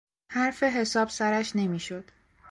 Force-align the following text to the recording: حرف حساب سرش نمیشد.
حرف 0.31 0.63
حساب 0.63 1.09
سرش 1.09 1.55
نمیشد. 1.55 2.03